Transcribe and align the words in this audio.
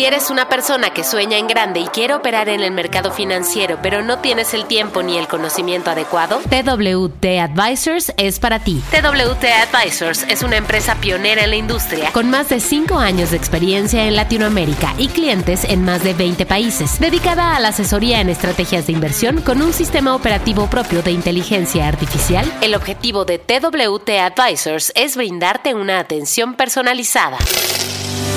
Si 0.00 0.06
eres 0.06 0.30
una 0.30 0.48
persona 0.48 0.94
que 0.94 1.04
sueña 1.04 1.36
en 1.36 1.46
grande 1.46 1.80
y 1.80 1.86
quiere 1.88 2.14
operar 2.14 2.48
en 2.48 2.60
el 2.60 2.70
mercado 2.70 3.12
financiero, 3.12 3.80
pero 3.82 4.00
no 4.00 4.20
tienes 4.20 4.54
el 4.54 4.64
tiempo 4.64 5.02
ni 5.02 5.18
el 5.18 5.28
conocimiento 5.28 5.90
adecuado, 5.90 6.40
TWT 6.48 7.22
Advisors 7.38 8.10
es 8.16 8.38
para 8.40 8.60
ti. 8.60 8.82
TWT 8.90 9.44
Advisors 9.44 10.24
es 10.30 10.42
una 10.42 10.56
empresa 10.56 10.94
pionera 10.94 11.44
en 11.44 11.50
la 11.50 11.56
industria, 11.56 12.12
con 12.12 12.30
más 12.30 12.48
de 12.48 12.60
5 12.60 12.98
años 12.98 13.32
de 13.32 13.36
experiencia 13.36 14.06
en 14.06 14.16
Latinoamérica 14.16 14.94
y 14.96 15.08
clientes 15.08 15.64
en 15.64 15.84
más 15.84 16.02
de 16.02 16.14
20 16.14 16.46
países, 16.46 16.98
dedicada 16.98 17.54
a 17.54 17.60
la 17.60 17.68
asesoría 17.68 18.22
en 18.22 18.30
estrategias 18.30 18.86
de 18.86 18.94
inversión 18.94 19.42
con 19.42 19.60
un 19.60 19.74
sistema 19.74 20.14
operativo 20.14 20.66
propio 20.68 21.02
de 21.02 21.10
inteligencia 21.10 21.86
artificial. 21.86 22.50
El 22.62 22.74
objetivo 22.74 23.26
de 23.26 23.38
TWT 23.38 24.08
Advisors 24.18 24.92
es 24.94 25.18
brindarte 25.18 25.74
una 25.74 25.98
atención 25.98 26.54
personalizada. 26.54 27.36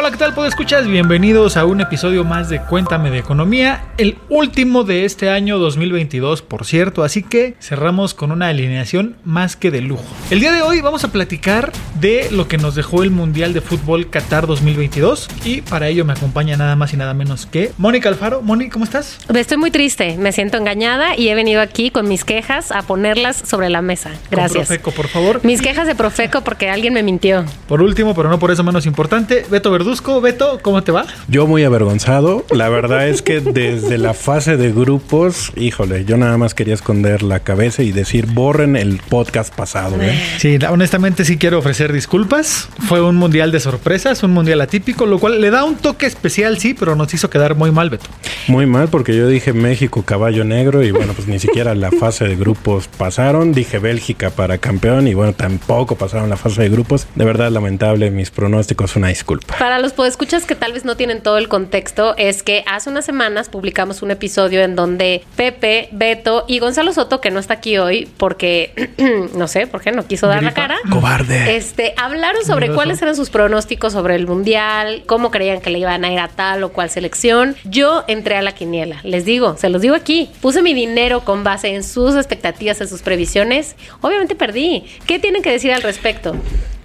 Hola, 0.00 0.12
¿qué 0.12 0.16
tal? 0.16 0.32
¿Puedo 0.32 0.48
escuchar? 0.48 0.86
Bienvenidos 0.86 1.58
a 1.58 1.66
un 1.66 1.82
episodio 1.82 2.24
más 2.24 2.48
de 2.48 2.58
Cuéntame 2.62 3.10
de 3.10 3.18
Economía, 3.18 3.84
el 3.98 4.16
último 4.30 4.82
de 4.82 5.04
este 5.04 5.28
año 5.28 5.58
2022, 5.58 6.40
por 6.40 6.64
cierto, 6.64 7.04
así 7.04 7.22
que 7.22 7.54
cerramos 7.60 8.14
con 8.14 8.32
una 8.32 8.46
alineación 8.46 9.16
más 9.26 9.56
que 9.56 9.70
de 9.70 9.82
lujo. 9.82 10.02
El 10.30 10.40
día 10.40 10.52
de 10.52 10.62
hoy 10.62 10.80
vamos 10.80 11.04
a 11.04 11.08
platicar 11.12 11.70
de 12.00 12.30
lo 12.30 12.48
que 12.48 12.56
nos 12.56 12.76
dejó 12.76 13.02
el 13.02 13.10
Mundial 13.10 13.52
de 13.52 13.60
Fútbol 13.60 14.08
Qatar 14.08 14.46
2022 14.46 15.28
y 15.44 15.60
para 15.60 15.88
ello 15.88 16.06
me 16.06 16.14
acompaña 16.14 16.56
nada 16.56 16.76
más 16.76 16.94
y 16.94 16.96
nada 16.96 17.12
menos 17.12 17.44
que 17.44 17.72
Mónica 17.76 18.08
Alfaro. 18.08 18.40
Moni, 18.40 18.70
¿cómo 18.70 18.86
estás? 18.86 19.18
Estoy 19.28 19.58
muy 19.58 19.70
triste, 19.70 20.16
me 20.16 20.32
siento 20.32 20.56
engañada 20.56 21.14
y 21.14 21.28
he 21.28 21.34
venido 21.34 21.60
aquí 21.60 21.90
con 21.90 22.08
mis 22.08 22.24
quejas 22.24 22.72
a 22.72 22.80
ponerlas 22.80 23.36
sobre 23.36 23.68
la 23.68 23.82
mesa. 23.82 24.12
Gracias. 24.30 24.68
Profeco, 24.68 24.92
por 24.92 25.08
favor. 25.08 25.40
Mis 25.44 25.60
quejas 25.60 25.86
de 25.86 25.94
Profeco 25.94 26.40
porque 26.40 26.70
alguien 26.70 26.94
me 26.94 27.02
mintió. 27.02 27.44
Por 27.68 27.82
último, 27.82 28.14
pero 28.14 28.30
no 28.30 28.38
por 28.38 28.50
eso 28.50 28.64
menos 28.64 28.86
importante, 28.86 29.44
Beto 29.50 29.70
Verduzco. 29.90 30.20
Beto, 30.20 30.60
¿cómo 30.62 30.84
te 30.84 30.92
va? 30.92 31.04
Yo 31.26 31.48
muy 31.48 31.64
avergonzado. 31.64 32.44
La 32.52 32.68
verdad 32.68 33.08
es 33.08 33.22
que 33.22 33.40
desde 33.40 33.98
la 33.98 34.14
fase 34.14 34.56
de 34.56 34.70
grupos, 34.70 35.50
híjole, 35.56 36.04
yo 36.04 36.16
nada 36.16 36.38
más 36.38 36.54
quería 36.54 36.74
esconder 36.74 37.24
la 37.24 37.40
cabeza 37.40 37.82
y 37.82 37.90
decir, 37.90 38.26
borren 38.26 38.76
el 38.76 39.00
podcast 39.08 39.52
pasado. 39.52 39.96
¿eh? 40.00 40.16
Sí, 40.38 40.60
honestamente 40.70 41.24
sí 41.24 41.38
quiero 41.38 41.58
ofrecer 41.58 41.92
disculpas. 41.92 42.68
Fue 42.86 43.02
un 43.02 43.16
mundial 43.16 43.50
de 43.50 43.58
sorpresas, 43.58 44.22
un 44.22 44.30
mundial 44.30 44.60
atípico, 44.60 45.06
lo 45.06 45.18
cual 45.18 45.40
le 45.40 45.50
da 45.50 45.64
un 45.64 45.74
toque 45.74 46.06
especial, 46.06 46.58
sí, 46.58 46.72
pero 46.72 46.94
nos 46.94 47.12
hizo 47.12 47.28
quedar 47.28 47.56
muy 47.56 47.72
mal, 47.72 47.90
Beto. 47.90 48.06
Muy 48.46 48.66
mal, 48.66 48.86
porque 48.86 49.16
yo 49.16 49.26
dije 49.26 49.52
México 49.52 50.04
caballo 50.04 50.44
negro 50.44 50.84
y 50.84 50.92
bueno, 50.92 51.14
pues 51.14 51.26
ni 51.26 51.40
siquiera 51.40 51.74
la 51.74 51.90
fase 51.90 52.28
de 52.28 52.36
grupos 52.36 52.86
pasaron. 52.86 53.52
Dije 53.52 53.80
Bélgica 53.80 54.30
para 54.30 54.58
campeón 54.58 55.08
y 55.08 55.14
bueno, 55.14 55.32
tampoco 55.32 55.96
pasaron 55.96 56.30
la 56.30 56.36
fase 56.36 56.62
de 56.62 56.68
grupos. 56.68 57.08
De 57.16 57.24
verdad 57.24 57.50
lamentable, 57.50 58.12
mis 58.12 58.30
pronósticos, 58.30 58.94
una 58.94 59.08
disculpa. 59.08 59.56
Para 59.58 59.79
los 59.80 59.92
escuchas 60.06 60.46
que 60.46 60.54
tal 60.54 60.72
vez 60.72 60.84
no 60.84 60.96
tienen 60.96 61.22
todo 61.22 61.38
el 61.38 61.48
contexto, 61.48 62.14
es 62.16 62.42
que 62.42 62.64
hace 62.66 62.90
unas 62.90 63.04
semanas 63.04 63.48
publicamos 63.48 64.02
un 64.02 64.10
episodio 64.10 64.62
en 64.62 64.76
donde 64.76 65.22
Pepe, 65.36 65.88
Beto 65.92 66.44
y 66.48 66.58
Gonzalo 66.58 66.92
Soto, 66.92 67.20
que 67.20 67.30
no 67.30 67.40
está 67.40 67.54
aquí 67.54 67.78
hoy 67.78 68.08
porque, 68.16 68.90
no 69.34 69.48
sé, 69.48 69.66
por 69.66 69.80
qué 69.80 69.92
no 69.92 70.06
quiso 70.06 70.26
dar 70.26 70.42
la 70.42 70.52
cara. 70.52 70.76
Cobarde. 70.90 71.56
Este, 71.56 71.94
hablaron 71.96 72.44
sobre 72.44 72.72
cuáles 72.72 73.00
eran 73.02 73.16
sus 73.16 73.30
pronósticos 73.30 73.92
sobre 73.92 74.14
el 74.14 74.26
mundial, 74.26 75.02
cómo 75.06 75.30
creían 75.30 75.60
que 75.60 75.70
le 75.70 75.78
iban 75.78 76.04
a 76.04 76.12
ir 76.12 76.18
a 76.18 76.28
tal 76.28 76.62
o 76.64 76.72
cual 76.72 76.90
selección. 76.90 77.56
Yo 77.64 78.04
entré 78.08 78.36
a 78.36 78.42
la 78.42 78.52
quiniela, 78.52 79.00
les 79.02 79.24
digo, 79.24 79.56
se 79.56 79.68
los 79.68 79.82
digo 79.82 79.94
aquí. 79.94 80.30
Puse 80.40 80.62
mi 80.62 80.74
dinero 80.74 81.24
con 81.24 81.44
base 81.44 81.74
en 81.74 81.84
sus 81.84 82.14
expectativas, 82.14 82.80
en 82.80 82.88
sus 82.88 83.02
previsiones. 83.02 83.76
Obviamente 84.00 84.34
perdí. 84.34 84.84
¿Qué 85.06 85.18
tienen 85.18 85.42
que 85.42 85.50
decir 85.50 85.72
al 85.72 85.82
respecto? 85.82 86.34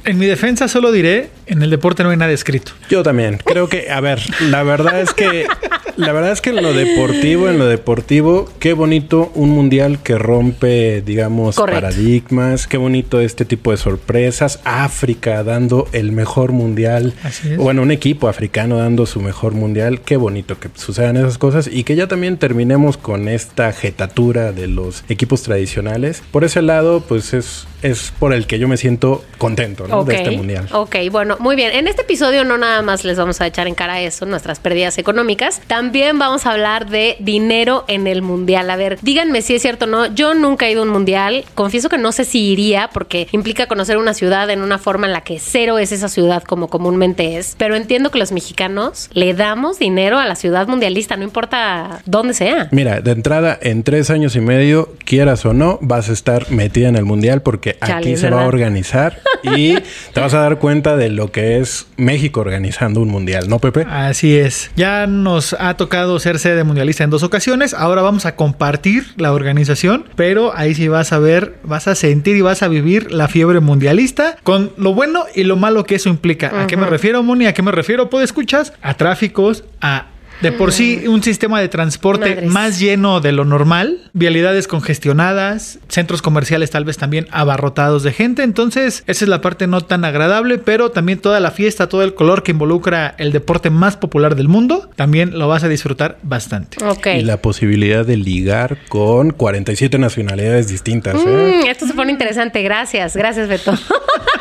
En 0.06 0.20
mi 0.20 0.28
defensa 0.28 0.68
solo 0.68 0.92
diré, 0.92 1.30
en 1.48 1.64
el 1.64 1.72
deporte 1.72 2.04
no 2.04 2.12
hay 2.12 2.18
nada 2.18 2.32
escrito. 2.32 2.74
Yo 2.90 3.02
también. 3.02 3.40
Creo 3.44 3.68
que, 3.68 3.90
a 3.90 4.00
ver, 4.02 4.22
la 4.40 4.62
verdad 4.62 5.02
es 5.02 5.14
que, 5.16 5.48
la 5.98 6.12
verdad 6.12 6.32
es 6.32 6.42
que 6.42 6.50
en 6.50 6.62
lo 6.62 6.74
deportivo, 6.74 7.50
en 7.50 7.58
lo 7.58 7.68
deportivo, 7.68 8.50
qué 8.60 8.74
bonito 8.74 9.32
un 9.34 9.50
mundial 9.50 10.02
que 10.04 10.18
rompe, 10.18 11.02
digamos, 11.02 11.56
paradigmas. 11.56 12.68
Qué 12.68 12.78
bonito 12.78 13.22
este 13.22 13.46
tipo 13.46 13.72
de 13.72 13.78
sorpresas. 13.78 14.60
África 14.66 15.44
dando 15.44 15.88
el 15.94 16.12
mejor 16.12 16.52
mundial. 16.52 17.14
Así 17.24 17.54
es. 17.54 17.58
Bueno, 17.58 17.82
un 17.82 17.92
equipo 17.92 18.28
africano 18.28 18.78
dando 18.78 19.06
su 19.06 19.22
mejor 19.22 19.54
mundial. 19.54 20.02
Qué 20.02 20.18
bonito 20.18 20.60
que 20.60 20.70
sucedan 20.76 21.18
esas 21.18 21.38
cosas 21.38 21.70
y 21.72 21.84
que 21.84 21.96
ya 21.96 22.08
también 22.08 22.38
terminemos 22.38 22.98
con 22.98 23.30
esta 23.30 23.72
jetatura 23.72 24.52
de 24.52 24.68
los 24.68 25.04
equipos 25.10 25.44
tradicionales. 25.44 26.24
Por 26.32 26.44
ese 26.44 26.62
lado, 26.62 27.02
pues 27.02 27.34
es, 27.34 27.68
es 27.82 28.14
por 28.20 28.34
el 28.34 28.48
que 28.48 28.60
yo 28.60 28.68
me 28.68 28.78
siento 28.78 29.24
contento, 29.38 29.88
¿no? 29.88 30.04
de 30.04 30.16
este 30.16 30.32
mundial. 30.32 30.68
Ok, 30.74 30.96
bueno, 31.10 31.38
muy 31.40 31.56
bien. 31.56 31.72
En 31.74 31.88
este 31.88 32.02
episodio 32.02 32.44
no 32.44 32.58
nada 32.58 32.82
más 32.82 33.06
les 33.06 33.18
vamos 33.18 33.40
a 33.40 33.48
echar 33.48 33.68
en 33.68 33.76
cara 33.76 34.02
eso, 34.02 34.26
nuestras 34.26 34.60
pérdidas 34.60 34.98
económicas. 34.98 35.62
También 35.68 35.85
vamos 35.92 36.46
a 36.46 36.52
hablar 36.52 36.90
de 36.90 37.16
dinero 37.20 37.86
en 37.88 38.08
el 38.08 38.22
mundial. 38.22 38.70
A 38.70 38.76
ver, 38.76 38.98
díganme 39.02 39.42
si 39.42 39.56
es 39.56 39.62
cierto 39.62 39.86
o 39.86 39.88
no. 39.88 40.06
Yo 40.14 40.34
nunca 40.34 40.68
he 40.68 40.72
ido 40.72 40.82
a 40.82 40.84
un 40.84 40.90
mundial. 40.90 41.46
Confieso 41.54 41.90
que 41.90 41.98
no 41.98 42.12
sé 42.12 42.26
si 42.26 42.40
iría 42.40 42.90
porque 42.94 43.28
implica 43.32 43.68
conocer 43.68 43.98
una 43.98 44.14
ciudad 44.14 44.50
en 44.50 44.62
una 44.62 44.78
forma 44.78 45.08
en 45.08 45.14
la 45.14 45.22
que 45.22 45.40
cero 45.40 45.78
es 45.78 45.92
esa 45.92 46.10
ciudad 46.10 46.44
como 46.44 46.68
comúnmente 46.68 47.38
es. 47.38 47.56
Pero 47.58 47.76
entiendo 47.76 48.12
que 48.12 48.20
los 48.20 48.32
mexicanos 48.32 49.10
le 49.14 49.34
damos 49.34 49.80
dinero 49.80 50.18
a 50.18 50.26
la 50.26 50.36
ciudad 50.36 50.68
mundialista, 50.68 51.16
no 51.18 51.24
importa 51.24 52.02
dónde 52.06 52.34
sea. 52.34 52.68
Mira, 52.72 53.02
de 53.02 53.12
entrada, 53.12 53.58
en 53.62 53.84
tres 53.84 54.10
años 54.10 54.36
y 54.36 54.42
medio, 54.42 54.94
quieras 55.06 55.46
o 55.46 55.54
no, 55.54 55.78
vas 55.82 56.10
a 56.10 56.14
estar 56.14 56.52
metida 56.52 56.90
en 56.90 56.96
el 56.96 57.06
mundial 57.06 57.42
porque 57.42 57.78
aquí 57.82 58.18
se 58.18 58.30
va 58.30 58.44
a 58.44 58.48
organizar 58.48 59.20
y 59.44 59.76
te 60.14 60.20
vas 60.20 60.34
a 60.34 60.40
dar 60.40 60.60
cuenta 60.60 60.98
de 60.98 61.10
lo 61.10 61.32
que 61.32 61.60
es 61.60 61.88
México 61.98 62.42
organizando 62.42 63.02
un 63.02 63.10
mundial, 63.10 63.48
¿no, 63.50 63.60
Pepe? 63.60 63.86
Así 63.90 64.38
es. 64.38 64.72
Ya 64.76 65.08
nos 65.08 65.54
ha 65.54 65.75
tocado 65.78 66.20
ser 66.20 66.40
sede 66.40 66.64
mundialista 66.64 67.04
en 67.04 67.10
dos 67.10 67.24
ocasiones. 67.24 67.74
Ahora 67.74 68.02
vamos 68.02 68.26
a 68.26 68.36
compartir 68.36 69.08
la 69.18 69.34
organización, 69.34 70.06
pero 70.16 70.56
ahí 70.56 70.76
sí 70.76 70.88
vas 70.88 71.14
a 71.14 71.20
ver, 71.20 71.56
vas 71.64 71.88
a 71.88 71.96
sentir 71.96 72.36
y 72.36 72.42
vas 72.42 72.64
a 72.64 72.68
vivir 72.68 73.12
la 73.12 73.28
fiebre 73.28 73.60
mundialista 73.60 74.38
con 74.44 74.72
lo 74.78 74.94
bueno 74.94 75.26
y 75.34 75.44
lo 75.44 75.56
malo 75.56 75.84
que 75.84 75.96
eso 75.96 76.10
implica. 76.10 76.62
¿A 76.62 76.68
qué 76.68 76.78
me 76.78 76.88
refiero, 76.88 77.24
Moni? 77.24 77.46
¿A 77.46 77.54
qué 77.54 77.62
me 77.62 77.72
refiero? 77.72 78.10
Pues 78.10 78.26
escuchas 78.26 78.74
a 78.82 78.96
tráficos, 78.96 79.64
a 79.82 80.08
de 80.42 80.52
por 80.52 80.72
sí, 80.72 81.08
un 81.08 81.24
sistema 81.24 81.60
de 81.60 81.70
transporte 81.70 82.42
más 82.44 82.80
lleno 82.80 83.22
de 83.22 83.32
lo 83.32 83.46
normal, 83.46 84.00
vialidades 84.14 84.68
congestionadas, 84.68 85.80
centros 85.88 86.22
comerciales 86.22 86.72
tal 86.72 86.86
vez 86.86 86.98
también 86.98 87.28
abarrotados 87.32 88.04
de 88.04 88.12
gente. 88.12 88.44
Entonces, 88.44 89.04
esa 89.08 89.26
es 89.26 89.30
la 89.30 89.42
parte 89.42 89.68
no 89.68 89.82
tan 89.82 90.06
agradable, 90.06 90.58
pero 90.58 90.92
también 90.92 91.20
toda 91.20 91.40
la 91.40 91.52
fiesta, 91.52 91.90
todo 91.90 92.04
el 92.04 92.14
color 92.14 92.44
que 92.44 92.52
involucra 92.52 93.16
el 93.18 93.32
deporte 93.32 93.70
más 93.70 93.98
popular 93.98 94.36
del 94.36 94.48
mundo, 94.48 94.90
también 94.96 95.38
lo 95.38 95.48
vas 95.48 95.64
a 95.64 95.68
disfrutar 95.68 96.18
bastante. 96.24 96.78
Y 97.18 97.22
la 97.22 97.38
posibilidad 97.38 98.06
de 98.06 98.18
ligar 98.18 98.78
con 98.90 99.32
47 99.32 99.98
nacionalidades 99.98 100.68
distintas. 100.68 101.16
¿eh? 101.26 101.62
Mm, 101.64 101.68
esto 101.68 101.88
se 101.88 101.94
pone 101.94 102.12
interesante. 102.12 102.62
Gracias, 102.62 103.16
gracias, 103.16 103.48
Beto. 103.48 103.74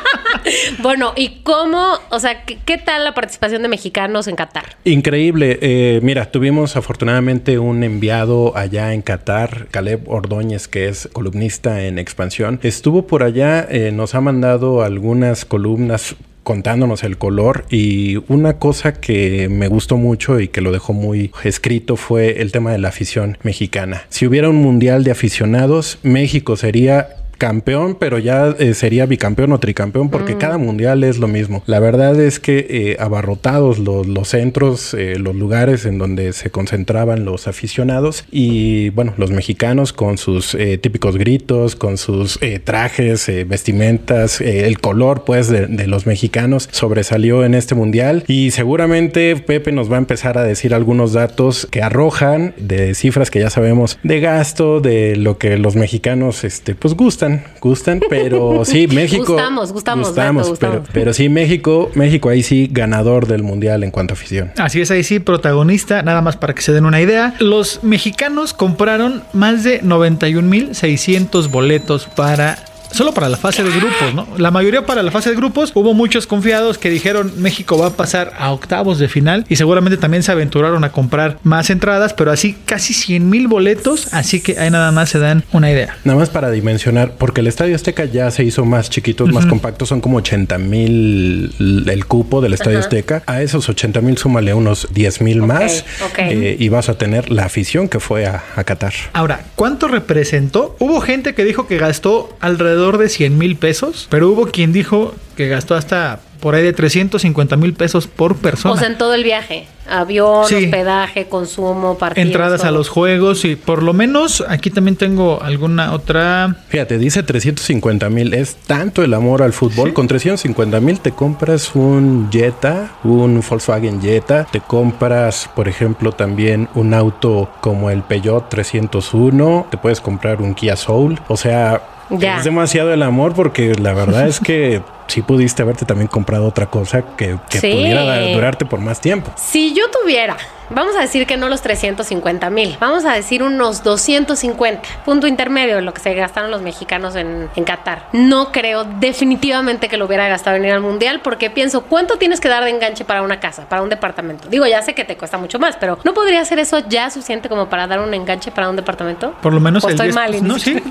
bueno, 0.83 1.13
¿y 1.17 1.41
cómo, 1.43 1.99
o 2.11 2.21
sea, 2.21 2.45
¿qué, 2.45 2.79
tal 2.79 3.05
la 3.05 3.15
participación 3.15 3.63
de 3.63 3.69
mexicanos 3.69 4.29
en 4.29 4.37
Qatar? 4.37 4.77
Increíble. 4.85 5.59
Eh, 5.61 6.01
mira, 6.03 6.31
tuvimos 6.31 6.77
afortunadamente 6.77 7.59
un 7.59 7.83
enviado 7.83 8.57
allá 8.57 8.93
en 8.93 9.03
Qatar, 9.03 9.69
Caleb 9.71 10.09
Ordóñez, 10.09 10.69
que 10.69 10.89
es 10.89 11.09
columnista 11.13 11.83
en 11.85 11.99
Expansión. 11.99 12.61
Estuvo 12.63 13.07
por 13.07 13.23
allá, 13.23 13.67
eh, 13.71 13.93
nos 13.93 14.15
ha 14.15 14.21
mandado 14.21 14.83
algunas 14.83 15.45
columnas 15.45 16.17
contándonos 16.45 17.03
el 17.03 17.17
color 17.17 17.65
y 17.71 18.17
una 18.29 18.59
cosa 18.59 18.93
que 18.93 19.49
me 19.49 19.67
gustó 19.67 19.97
mucho 19.97 20.39
y 20.39 20.49
que 20.49 20.61
lo 20.61 20.73
dejó 20.73 20.93
muy 20.93 21.33
escrito 21.43 21.97
fue 21.97 22.43
el 22.43 22.53
tema 22.53 22.71
de 22.71 22.79
la 22.79 22.89
afición 22.89 23.39
mexicana. 23.43 24.05
Si 24.11 24.27
hubiera 24.27 24.51
un 24.51 24.57
mundial 24.57 25.03
de 25.03 25.11
aficionados, 25.11 25.99
México 26.03 26.57
sería 26.57 27.09
campeón, 27.37 27.97
pero 27.99 28.19
ya 28.19 28.55
eh, 28.59 28.75
sería 28.75 29.07
bicampeón 29.07 29.53
o 29.53 29.59
tricampeón 29.59 30.11
porque 30.11 30.35
mm. 30.35 30.39
cada 30.39 30.59
mundial 30.59 31.05
es 31.05 31.19
lo 31.19 31.29
mismo. 31.29 31.63
La 31.67 31.81
verdad 31.81 32.21
es 32.21 32.41
que 32.41 32.67
eh, 32.69 32.97
abarrotados 32.99 33.79
los, 33.79 34.07
los 34.07 34.29
centros, 34.29 34.95
eh, 34.95 35.17
los 35.19 35.35
lugares 35.35 35.85
en 35.85 35.99
donde 35.99 36.33
se 36.33 36.51
concentraban 36.51 37.25
los 37.25 37.49
aficionados 37.49 38.25
y 38.31 38.91
bueno, 38.91 39.15
los 39.17 39.31
mexicanos 39.31 39.93
con 39.93 40.19
sus 40.19 40.57
típicos 40.81 41.17
gritos, 41.17 41.77
con 41.77 41.99
sus 41.99 42.39
trajes, 42.65 43.31
vestimentas, 43.47 44.41
el 44.41 44.79
color 44.81 45.25
pues 45.25 45.49
de, 45.49 45.67
de, 45.67 45.87
los 45.87 46.07
mexicanos 46.07 46.69
sobresalió 46.71 47.45
en 47.45 47.55
este 47.55 47.75
mundial 47.75 48.25
y 48.27 48.51
seguramente 48.51 49.37
Pepe 49.37 49.73
nos 49.73 49.91
va 49.91 49.97
a 49.97 49.99
empezar 49.99 50.39
a 50.39 50.45
decir 50.45 50.75
algunos 50.75 51.13
datos 51.13 51.67
que 51.71 51.83
arrojan 51.83 52.55
de 52.57 52.95
cifras 52.95 53.31
que 53.31 53.41
ya 53.41 53.51
sabemos 53.51 53.99
de 54.03 54.21
gasto, 54.21 54.81
de 54.81 55.17
lo 55.17 55.39
que 55.39 55.59
los 55.59 55.77
mexicanos 55.77 56.45
este 56.45 56.75
pues 56.75 56.95
gustan 56.95 57.24
gustan, 57.61 58.01
pero 58.09 58.65
sí, 58.65 58.87
México. 58.87 59.33
Gustamos, 59.33 59.73
gustamos, 59.73 60.09
gustamos, 60.09 60.59
Pero, 60.59 60.85
pero, 60.93 61.13
sí, 61.13 61.29
México, 61.29 61.91
México 61.95 62.29
ahí 62.29 62.43
sí 62.43 62.69
ganador 62.71 63.27
del 63.27 63.43
mundial 63.43 63.85
en 63.85 63.91
cuanto 63.91 64.13
a 64.13 64.17
afición. 64.17 64.53
Así 64.59 64.81
es, 64.81 64.91
ahí 64.91 65.03
sí, 65.03 65.19
protagonista, 65.19 66.03
nada 66.03 66.21
más 66.21 66.37
para 66.37 66.55
que 66.55 66.63
se 66.63 66.73
den 66.73 66.85
una 66.85 67.01
idea. 67.01 67.35
Los 67.39 67.83
mexicanos 67.83 68.55
compraron 68.55 69.23
más 69.33 69.65
de 69.65 69.83
91.600 69.83 71.51
boletos 71.51 72.07
para 72.07 72.59
solo 72.95 73.13
para 73.13 73.29
la 73.29 73.37
fase 73.37 73.63
de 73.63 73.71
grupos, 73.71 74.15
¿no? 74.15 74.27
La 74.39 74.51
mayoría 74.51 74.87
para 74.87 75.03
la 75.03 75.11
fase 75.11 75.31
de 75.31 75.37
grupos. 75.37 75.73
Hubo 75.75 75.95
muchos 75.95 76.27
confiados 76.27 76.79
que 76.79 76.91
dijeron 76.91 77.33
México 77.39 77.77
va 77.77 77.89
a 77.89 77.91
pasar 77.91 78.33
a 78.39 78.53
octavos 78.53 78.99
de 78.99 79.09
final 79.09 79.45
y 79.49 79.57
seguramente 79.57 79.97
también 79.97 80.23
se 80.23 80.33
aventuraron 80.33 80.85
a 80.85 80.93
comprar 80.93 81.39
más 81.43 81.71
entradas, 81.71 82.15
pero 82.15 82.31
así 82.31 82.57
casi 82.65 82.95
100 82.95 83.29
mil 83.29 83.49
boletos, 83.49 84.13
así 84.13 84.41
que 84.41 84.59
ahí 84.59 84.71
nada 84.71 84.93
más 84.93 85.11
se 85.11 85.19
dan 85.19 85.45
una 85.53 85.71
idea. 85.71 85.97
Nada 86.05 86.19
más 86.19 86.31
para 86.31 86.51
dimensionar, 86.51 87.13
porque 87.19 87.41
el 87.41 87.49
Estadio 87.49 87.75
Azteca 87.75 88.05
ya 88.05 88.31
se 88.31 88.45
hizo 88.45 88.65
más 88.65 88.91
chiquito, 88.91 89.27
más 89.27 89.47
compacto, 89.47 89.87
son 89.87 90.01
como 90.01 90.19
80 90.19 90.59
mil 90.59 91.55
el 91.59 92.07
cupo 92.07 92.41
del 92.41 92.55
Estadio 92.55 92.79
Azteca. 92.79 93.23
A 93.27 93.43
esos 93.43 93.69
80 93.69 94.01
mil 94.01 94.19
súmale 94.19 94.55
unos 94.55 94.89
10 94.93 95.21
mil 95.23 95.43
más 95.43 95.85
eh, 96.19 96.57
y 96.59 96.69
vas 96.69 96.89
a 96.89 96.97
tener 96.97 97.31
la 97.31 97.45
afición 97.45 97.89
que 97.89 98.01
fue 98.01 98.27
a, 98.27 98.45
a 98.57 98.65
Qatar. 98.65 98.93
Ahora, 99.13 99.45
¿cuánto 99.55 99.89
representó? 99.89 100.77
Hubo 100.79 101.01
gente 101.01 101.35
que 101.35 101.45
dijo 101.45 101.67
que 101.67 101.79
gastó 101.79 102.37
alrededor 102.41 102.84
de 102.93 103.09
100 103.09 103.39
mil 103.39 103.57
pesos, 103.57 104.07
pero 104.11 104.29
hubo 104.29 104.47
quien 104.47 104.73
dijo 104.73 105.15
que 105.37 105.49
gastó 105.49 105.75
hasta 105.75 106.21
por 106.45 106.55
ahí 106.55 106.63
de 106.63 106.75
350 106.75 107.57
mil 107.57 107.73
pesos 107.73 108.07
por 108.07 108.37
persona. 108.37 108.75
O 108.75 108.77
sea, 108.77 108.89
en 108.89 108.99
todo 108.99 109.15
el 109.15 109.25
viaje. 109.25 109.67
Avión, 109.89 110.45
hospedaje, 110.45 111.27
consumo, 111.27 111.97
partidos. 111.97 112.27
Entradas 112.27 112.65
a 112.65 112.71
los 112.71 112.91
juegos 112.91 113.47
y 113.47 113.57
por 113.57 113.83
lo 113.83 113.95
menos 113.95 114.45
aquí 114.47 114.71
también 114.71 114.97
tengo 114.97 115.43
alguna 115.43 115.95
otra. 115.95 116.57
Fíjate, 116.69 116.99
dice 116.99 117.23
350 117.23 118.11
mil. 118.11 118.35
Es 118.35 118.57
tanto 118.57 119.03
el 119.03 119.15
amor 119.15 119.43
al 119.43 119.55
fútbol. 119.55 119.95
Con 119.95 120.07
350 120.07 120.81
mil 120.81 121.01
te 121.01 121.13
compras 121.13 121.75
un 121.75 122.29
Jetta, 122.31 122.93
un 123.05 123.43
Volkswagen 123.47 124.03
Jetta. 124.03 124.45
Te 124.45 124.61
compras, 124.61 125.49
por 125.57 125.67
ejemplo, 125.67 126.13
también 126.13 126.69
un 126.75 126.93
auto 126.93 127.51
como 127.63 127.89
el 127.89 128.03
Peugeot 128.03 128.51
301. 128.51 129.69
Te 129.71 129.79
puedes 129.79 130.03
comprar 130.03 130.43
un 130.43 130.55
Kia 130.55 130.77
Soul. 130.77 131.19
O 131.29 131.39
sea, 131.39 131.83
es 132.11 132.45
demasiado 132.45 132.93
el 132.93 133.03
amor 133.03 133.35
porque 133.35 133.75
la 133.75 133.95
verdad 133.95 134.27
es 134.27 134.41
que 134.41 134.83
si 135.07 135.23
pudiste 135.23 135.63
haberte 135.63 135.85
también 135.85 136.09
comprado 136.09 136.47
otra 136.47 136.67
cosa 136.67 137.03
que, 137.17 137.37
pudiera 137.51 138.21
durarte 138.33 138.65
por 138.65 138.81
más 138.81 139.01
tiempo. 139.01 139.31
Si 139.37 139.75
yo 139.75 139.91
tuviera, 139.91 140.37
vamos 140.71 140.97
a 140.97 141.01
decir 141.01 141.27
que 141.27 141.37
no 141.37 141.49
los 141.49 141.63
350 141.63 142.51
mil, 142.51 142.77
vamos 142.81 143.05
a 143.05 143.13
decir 143.13 143.43
unos 143.43 143.83
250, 143.83 144.83
punto 145.05 145.27
intermedio 145.27 145.77
de 145.77 145.83
lo 145.83 145.93
que 145.93 146.01
se 146.01 146.15
gastaron 146.15 146.51
los 146.51 146.63
mexicanos 146.63 147.17
en, 147.17 147.49
en 147.55 147.65
Qatar. 147.65 148.09
No 148.13 148.53
creo 148.53 148.85
definitivamente 148.85 149.89
que 149.89 149.97
lo 149.97 150.07
hubiera 150.07 150.29
gastado 150.29 150.57
en 150.57 150.65
ir 150.65 150.73
al 150.73 150.81
mundial 150.81 151.21
porque 151.23 151.51
pienso, 151.51 151.83
¿cuánto 151.83 152.17
tienes 152.17 152.41
que 152.41 152.49
dar 152.49 152.65
de 152.65 152.71
enganche 152.71 153.05
para 153.05 153.23
una 153.23 153.41
casa, 153.41 153.69
para 153.69 153.83
un 153.83 153.89
departamento? 153.89 154.49
Digo, 154.49 154.67
ya 154.67 154.83
sé 154.83 154.95
que 154.95 155.05
te 155.05 155.17
cuesta 155.17 155.39
mucho 155.39 155.59
más, 155.59 155.77
pero 155.77 155.99
¿no 156.05 156.15
podría 156.15 156.45
ser 156.45 156.59
eso 156.59 156.81
ya 156.89 157.11
suficiente 157.11 157.49
como 157.49 157.69
para 157.69 157.87
dar 157.87 158.01
un 158.01 158.13
enganche 158.15 158.51
para 158.51 158.69
un 158.69 158.77
departamento? 158.77 159.33
Por 159.43 159.53
lo 159.53 159.61
menos 159.61 159.85
estoy 159.85 160.13
mal. 160.13 160.35
No, 160.47 160.59
sí. 160.59 160.83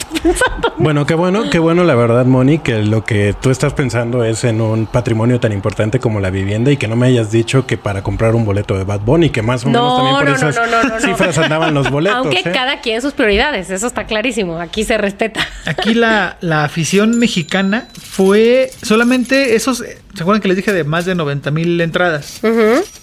bueno, 0.77 1.05
qué 1.05 1.15
bueno, 1.15 1.49
qué 1.49 1.59
bueno 1.59 1.83
la 1.83 1.95
verdad, 1.95 2.25
Moni, 2.25 2.59
que 2.59 2.79
lo 2.83 3.03
que 3.03 3.33
tú 3.39 3.49
estás 3.49 3.73
pensando 3.73 4.02
es 4.23 4.43
en 4.43 4.61
un 4.61 4.85
patrimonio 4.85 5.39
tan 5.39 5.51
importante 5.51 5.99
como 5.99 6.19
la 6.19 6.29
vivienda 6.29 6.71
y 6.71 6.77
que 6.77 6.87
no 6.87 6.95
me 6.95 7.07
hayas 7.07 7.31
dicho 7.31 7.65
que 7.65 7.77
para 7.77 8.03
comprar 8.03 8.35
un 8.35 8.45
boleto 8.45 8.77
de 8.77 8.83
Bad 8.83 9.01
Bunny, 9.01 9.29
que 9.29 9.41
más 9.41 9.63
o 9.65 9.67
menos 9.67 9.97
también 9.97 10.17
por 10.17 10.29
esas 10.29 11.01
cifras 11.01 11.37
andaban 11.37 11.73
los 11.73 11.89
boletos. 11.91 12.19
Aunque 12.19 12.39
¿eh? 12.39 12.51
cada 12.53 12.81
quien 12.81 13.01
sus 13.01 13.13
prioridades, 13.13 13.69
eso 13.69 13.87
está 13.87 14.05
clarísimo, 14.05 14.59
aquí 14.59 14.83
se 14.83 14.97
respeta. 14.97 15.47
Aquí 15.65 15.93
la, 15.93 16.37
la 16.41 16.63
afición 16.63 17.17
mexicana 17.17 17.87
fue 18.01 18.71
solamente 18.81 19.55
esos, 19.55 19.83
¿se 20.13 20.23
acuerdan 20.23 20.41
que 20.41 20.47
les 20.47 20.57
dije 20.57 20.73
de 20.73 20.83
más 20.83 21.05
de 21.05 21.15
90 21.15 21.51
mil 21.51 21.79
entradas? 21.81 22.41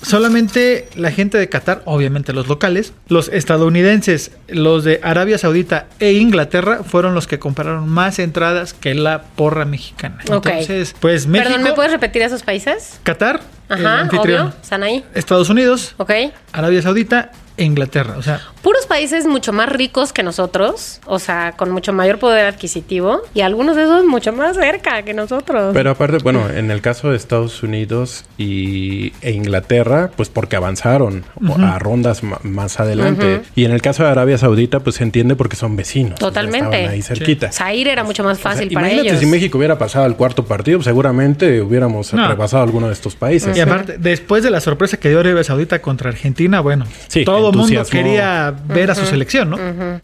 Solamente 0.03 0.89
la 0.95 1.11
gente 1.11 1.39
de 1.39 1.49
Qatar, 1.49 1.83
obviamente 1.85 2.33
los 2.33 2.49
locales, 2.49 2.93
los 3.09 3.29
estadounidenses, 3.29 4.33
los 4.49 4.85
de 4.85 5.01
Arabia 5.03 5.39
Saudita 5.39 5.87
e 5.99 6.13
Inglaterra 6.13 6.83
fueron 6.85 7.15
los 7.15 7.27
que 7.27 7.39
compraron 7.39 7.89
más 7.89 8.19
entradas 8.19 8.73
que 8.73 8.95
la 8.95 9.23
porra 9.23 9.65
mexicana. 9.65 10.19
Entonces, 10.27 10.95
pues 10.99 11.27
México. 11.27 11.51
Perdón, 11.51 11.65
¿me 11.65 11.73
puedes 11.75 11.93
repetir 11.93 12.23
esos 12.23 12.43
países? 12.43 13.01
Qatar, 13.03 13.41
Ajá, 13.69 14.09
obvio, 14.19 14.53
están 14.63 14.83
ahí. 14.83 15.05
Estados 15.15 15.49
Unidos, 15.49 15.95
ok. 15.99 16.11
Arabia 16.53 16.83
Saudita 16.83 17.31
Inglaterra. 17.65 18.15
O 18.19 18.23
sea, 18.23 18.41
puros 18.63 18.87
países 18.87 19.27
mucho 19.27 19.53
más 19.53 19.69
ricos 19.69 20.13
que 20.13 20.23
nosotros, 20.23 21.01
o 21.07 21.19
sea, 21.19 21.53
con 21.57 21.71
mucho 21.71 21.93
mayor 21.93 22.19
poder 22.19 22.47
adquisitivo 22.47 23.23
y 23.35 23.41
algunos 23.41 23.77
de 23.77 23.85
esos 23.85 24.05
mucho 24.05 24.33
más 24.33 24.57
cerca 24.57 25.03
que 25.03 25.15
nosotros. 25.15 25.73
Pero 25.73 25.91
aparte, 25.91 26.19
bueno, 26.23 26.49
en 26.49 26.71
el 26.71 26.81
caso 26.81 27.11
de 27.11 27.17
Estados 27.17 27.63
Unidos 27.63 28.25
y, 28.39 29.13
e 29.23 29.33
Inglaterra, 29.33 30.11
pues 30.17 30.29
porque 30.29 30.57
avanzaron 30.57 31.25
a 31.59 31.79
rondas 31.79 32.23
más 32.43 32.81
adelante. 32.81 33.43
Y 33.55 33.65
en 33.65 33.73
el 33.73 33.83
caso 33.83 34.03
de 34.03 34.11
Arabia 34.11 34.39
Saudita, 34.39 34.81
pues 34.81 34.97
se 34.97 35.05
entiende 35.05 35.37
porque 35.37 35.57
son 35.57 35.77
vecinos. 35.77 36.19
Totalmente. 36.19 36.89
ahí 36.89 37.03
cerquita. 37.03 37.53
Sair 37.53 37.89
era 37.89 38.05
mucho 38.05 38.25
más 38.25 38.39
fácil 38.39 38.71
para 38.73 38.87
imagínate 38.87 39.09
ellos. 39.09 39.21
si 39.21 39.27
México 39.27 39.59
hubiera 39.59 39.79
pasado 39.79 40.05
al 40.05 40.17
cuarto 40.17 40.45
partido, 40.45 40.79
pues 40.79 40.87
seguramente 40.87 41.61
hubiéramos 41.61 42.13
repasado 42.13 42.63
alguno 42.63 42.89
de 42.89 42.93
estos 42.93 43.15
países. 43.15 43.57
Y 43.57 43.61
aparte, 43.61 43.97
después 43.99 44.43
de 44.43 44.51
la 44.51 44.61
sorpresa 44.61 44.99
que 44.99 45.09
dio 45.09 45.21
Arabia 45.21 45.45
Saudita 45.45 45.81
contra 45.81 46.11
Argentina, 46.11 46.61
bueno, 46.61 46.87
sí, 47.09 47.25
todo 47.25 47.50
el 47.51 47.57
mundo 47.57 47.85
quería 47.91 48.55
ver 48.67 48.91
a 48.91 48.95
su 48.95 49.07
selección, 49.07 49.51
¿no? 49.51 49.57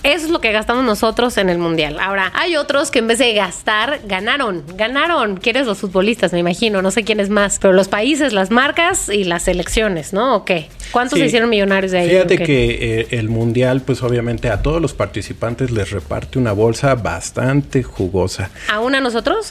Eso 0.03 0.27
es 0.27 0.31
lo 0.31 0.41
que 0.41 0.53
gastamos 0.53 0.85
nosotros 0.85 1.37
en 1.39 1.49
el 1.49 1.59
Mundial. 1.59 1.99
Ahora, 2.01 2.33
hay 2.35 2.57
otros 2.57 2.91
que 2.91 2.99
en 2.99 3.09
vez 3.09 3.19
de 3.19 3.33
gastar, 3.35 4.01
ganaron. 4.07 4.65
Ganaron. 4.77 5.37
¿Quieres 5.37 5.67
los 5.67 5.79
futbolistas? 5.79 6.33
Me 6.33 6.39
imagino. 6.39 6.83
No 6.83 6.91
sé 6.91 7.05
quién 7.05 7.21
es 7.21 7.31
más. 7.31 7.59
Pero 7.59 7.73
los 7.73 7.89
países, 7.89 8.33
las 8.33 8.51
marcas 8.51 9.09
y 9.09 9.25
las 9.25 9.45
selecciones, 9.45 10.13
¿no? 10.13 10.37
¿O 10.37 10.45
qué? 10.45 10.69
¿Cuántos 10.91 11.19
se 11.19 11.27
hicieron 11.27 11.51
millonarios 11.51 11.93
de 11.93 11.99
ahí? 11.99 12.11
Fíjate 12.11 12.39
que 12.39 13.01
eh, 13.01 13.07
el 13.11 13.29
Mundial, 13.29 13.83
pues 13.83 14.03
obviamente 14.03 14.49
a 14.51 14.63
todos 14.63 14.81
los 14.81 14.95
participantes 14.95 15.71
les 15.71 15.91
reparte 15.91 16.39
una 16.39 16.53
bolsa 16.53 16.95
bastante 16.95 17.83
jugosa. 17.83 18.51
¿Aún 18.69 18.95
a 18.95 19.01
nosotros? 19.01 19.51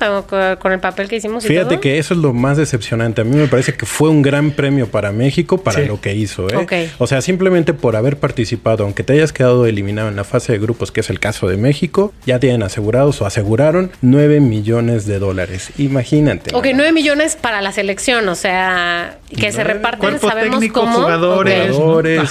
¿Con 0.60 0.72
el 0.72 0.80
papel 0.80 1.08
que 1.08 1.18
hicimos? 1.18 1.46
Fíjate 1.46 1.80
que 1.80 1.98
eso 1.98 2.14
es 2.14 2.20
lo 2.20 2.34
más 2.34 2.58
decepcionante. 2.58 3.22
A 3.22 3.24
mí 3.24 3.36
me 3.36 3.48
parece 3.48 3.74
que 3.74 3.86
fue 3.86 4.10
un 4.10 4.22
gran 4.22 4.52
premio 4.52 4.88
para 4.88 5.12
México 5.12 5.58
para 5.58 5.82
lo 5.82 6.02
que 6.02 6.16
hizo. 6.16 6.48
¿eh? 6.50 6.90
O 6.98 7.08
sea, 7.08 7.22
simplemente 7.22 7.74
por 7.74 7.96
haber 7.96 8.18
participado, 8.18 8.84
aunque 8.84 9.04
te 9.04 9.14
hayas 9.14 9.34
quedado 9.34 9.66
eliminado 9.66 10.10
en 10.10 10.16
la 10.16 10.24
fase 10.24 10.54
de 10.54 10.60
grupos, 10.60 10.92
que 10.92 11.02
es 11.02 11.10
el 11.10 11.20
caso 11.20 11.48
de 11.48 11.58
México, 11.58 12.14
ya 12.26 12.40
tienen 12.40 12.64
asegurados 12.64 13.22
o 13.22 13.26
aseguraron 13.26 13.92
9 14.02 14.40
millones 14.40 15.06
de 15.06 15.20
dólares. 15.20 15.72
Imagínate. 15.78 16.56
Ok, 16.56 16.68
9 16.74 16.92
millones 16.92 17.36
para 17.36 17.62
la 17.62 17.72
selección, 17.72 18.28
o 18.30 18.36
sea, 18.36 19.18
que 19.30 19.52
se 19.52 19.64
reparten, 19.64 20.20
sabemos 20.20 20.64
cómo. 20.72 21.02
Jugadores, 21.02 21.76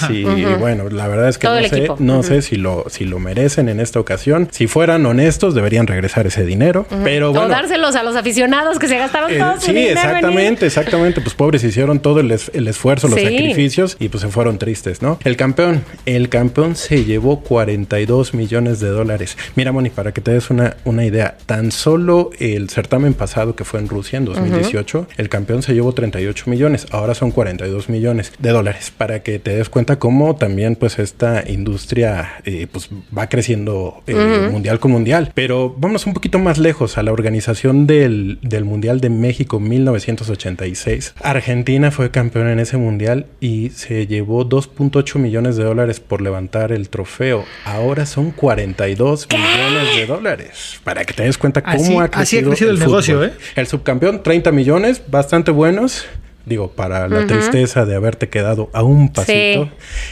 y, 0.09 0.23
bueno, 0.59 0.89
la 0.89 1.07
verdad 1.07 1.29
es 1.29 1.37
que 1.37 1.47
no 1.47 1.67
sé, 1.67 1.89
no 1.99 2.23
sé 2.23 2.41
si 2.41 2.55
lo, 2.55 2.85
si 2.89 3.05
lo 3.05 3.19
merecen 3.19 3.69
en 3.69 3.79
esta 3.79 3.99
ocasión. 3.99 4.47
Si 4.51 4.67
fueran 4.67 5.05
honestos, 5.05 5.55
deberían 5.55 5.87
regresar 5.87 6.27
ese 6.27 6.45
dinero. 6.45 6.85
Pero 7.03 7.31
bueno. 7.31 7.47
O 7.47 7.49
dárselos 7.49 7.95
a 7.95 8.03
los 8.03 8.15
aficionados 8.15 8.79
que 8.79 8.87
se 8.87 8.97
gastaron 8.97 9.31
eh, 9.31 9.37
todos. 9.37 9.63
Sí, 9.63 9.77
exactamente, 9.77 10.65
exactamente. 10.65 11.21
Pues 11.21 11.33
pobres 11.35 11.63
hicieron 11.63 11.99
todo 11.99 12.19
el, 12.19 12.31
esfuerzo, 12.31 13.07
los 13.07 13.19
sacrificios 13.19 13.97
y 13.99 14.09
pues 14.09 14.21
se 14.21 14.29
fueron 14.29 14.57
tristes, 14.57 15.01
¿no? 15.01 15.19
El 15.23 15.37
campeón, 15.37 15.83
el 16.05 16.29
campeón 16.29 16.75
se 16.75 17.03
llevó 17.03 17.41
42 17.41 18.33
millones 18.33 18.79
de 18.79 18.89
dólares. 18.89 19.37
Mira, 19.55 19.71
Moni, 19.71 19.89
para 19.89 20.13
que 20.13 20.21
te 20.21 20.31
des 20.31 20.49
una, 20.49 20.77
una 20.85 21.05
idea, 21.05 21.37
tan 21.45 21.71
solo 21.71 22.29
el 22.39 22.69
certamen 22.69 23.13
pasado 23.13 23.55
que 23.55 23.65
fue 23.65 23.79
en 23.79 23.89
Rusia 23.89 24.17
en 24.17 24.25
2018, 24.25 25.07
el 25.17 25.29
campeón 25.29 25.61
se 25.61 25.73
llevó 25.73 25.93
38 25.93 26.45
millones. 26.47 26.87
Ahora 26.95 27.15
son 27.15 27.31
42 27.31 27.89
millones 27.89 28.33
de 28.39 28.49
dólares, 28.51 28.91
para 28.95 29.21
que 29.21 29.39
te 29.39 29.55
des 29.55 29.69
cuenta 29.69 29.99
cómo 29.99 30.35
también 30.35 30.75
pues 30.75 30.99
esta 30.99 31.43
industria 31.47 32.41
eh, 32.45 32.67
pues 32.71 32.89
va 33.15 33.27
creciendo 33.27 34.03
eh, 34.07 34.49
mundial 34.51 34.79
con 34.79 34.91
mundial. 34.91 35.31
Pero 35.33 35.75
vamos 35.77 36.05
un 36.05 36.13
poquito 36.13 36.39
más 36.39 36.57
lejos 36.57 36.97
a 36.97 37.03
la 37.03 37.11
organización 37.11 37.87
del, 37.87 38.39
del 38.41 38.65
Mundial 38.65 39.01
de 39.01 39.09
México 39.09 39.59
1986. 39.59 41.15
Argentina 41.21 41.91
fue 41.91 42.11
campeón 42.11 42.47
en 42.47 42.59
ese 42.59 42.77
mundial 42.77 43.27
y 43.39 43.69
se 43.71 44.07
llevó 44.07 44.47
2.8 44.47 45.19
millones 45.19 45.55
de 45.55 45.63
dólares 45.63 45.99
por 45.99 46.21
levantar 46.21 46.71
el 46.71 46.89
trofeo. 46.89 47.45
Ahora 47.65 48.05
son 48.05 48.31
42 48.31 49.27
millones 49.31 49.95
de 49.95 50.05
dólares. 50.05 50.79
Para 50.83 51.03
que 51.05 51.13
te 51.13 51.23
des 51.23 51.37
cuenta 51.37 51.61
cómo 51.61 52.01
ha 52.01 52.09
crecido, 52.09 52.53
el, 52.53 52.79
negocio. 52.79 53.23
¿eh? 53.23 53.33
El 53.55 53.67
subcampeón, 53.67 54.23
30 54.23 54.51
millones, 54.51 55.01
bastante 55.07 55.51
buenos. 55.51 56.05
Digo, 56.45 56.69
para 56.71 57.07
la 57.07 57.25
tristeza 57.25 57.85
de 57.85 57.95
haberte 57.95 58.29
quedado 58.29 58.69
a 58.73 58.83
un 58.83 59.11
pasito. 59.11 59.69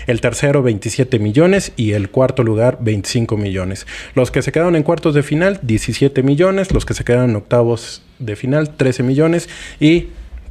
El 0.08 0.20
tercero, 0.20 0.64
27 0.64 1.20
millones. 1.20 1.74
Y 1.76 1.92
el 1.92 2.10
cuarto 2.10 2.44
lugar, 2.44 2.80
25 2.82 3.38
millones. 3.38 3.86
Los 4.16 4.32
que 4.32 4.42
se 4.42 4.52
quedaron 4.52 4.76
en 4.76 4.84
cuartos 4.84 5.14
de 5.14 5.22
final, 5.22 5.60
17 5.62 6.24
millones. 6.24 6.74
Los 6.74 6.86
que 6.86 6.94
se 6.94 7.04
quedaron 7.04 7.30
en 7.30 7.36
octavos 7.36 8.02
de 8.18 8.36
final, 8.36 8.76
13 8.76 9.04
millones. 9.04 9.48
Y 9.80 10.08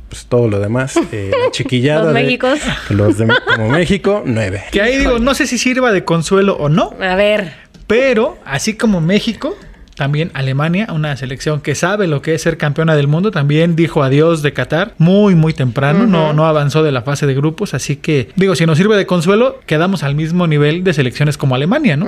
pues 0.08 0.26
todo 0.26 0.46
lo 0.46 0.60
demás, 0.60 1.00
eh, 1.10 1.30
chiquillada. 1.52 2.04
los 2.04 2.12
Méxicos. 2.12 2.60
Los 2.90 3.18
de 3.18 3.28
como 3.56 3.70
México, 3.70 4.22
9. 4.24 4.64
Que 4.70 4.82
ahí 4.82 4.98
digo, 4.98 5.18
no 5.18 5.34
sé 5.34 5.46
si 5.46 5.58
sirva 5.58 5.90
de 5.90 6.04
consuelo 6.04 6.56
o 6.58 6.68
no. 6.68 6.94
A 7.00 7.16
ver. 7.16 7.54
Pero, 7.86 8.38
así 8.44 8.74
como 8.74 9.00
México, 9.00 9.56
también 9.94 10.30
Alemania, 10.34 10.88
una 10.92 11.16
selección 11.16 11.60
que 11.60 11.74
sabe 11.74 12.06
lo 12.06 12.22
que 12.22 12.34
es 12.34 12.42
ser 12.42 12.56
campeona 12.56 12.96
del 12.96 13.08
mundo, 13.08 13.30
también 13.30 13.76
dijo 13.76 14.02
adiós 14.02 14.42
de 14.42 14.52
Qatar 14.52 14.94
muy, 14.98 15.34
muy 15.34 15.52
temprano, 15.52 16.06
no, 16.06 16.32
no 16.32 16.46
avanzó 16.46 16.82
de 16.82 16.92
la 16.92 17.02
fase 17.02 17.26
de 17.26 17.34
grupos, 17.34 17.74
así 17.74 17.96
que 17.96 18.30
digo, 18.36 18.54
si 18.54 18.66
nos 18.66 18.78
sirve 18.78 18.96
de 18.96 19.06
consuelo, 19.06 19.60
quedamos 19.66 20.02
al 20.02 20.14
mismo 20.14 20.46
nivel 20.46 20.84
de 20.84 20.94
selecciones 20.94 21.36
como 21.36 21.54
Alemania, 21.54 21.96
¿no? 21.96 22.06